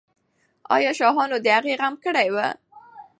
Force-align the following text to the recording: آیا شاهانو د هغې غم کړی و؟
آیا 0.75 0.91
شاهانو 0.99 1.37
د 1.43 1.47
هغې 1.57 1.73
غم 1.79 1.95
کړی 2.05 2.27
و؟ 2.35 2.37